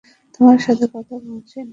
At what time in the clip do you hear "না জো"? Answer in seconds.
1.57-1.69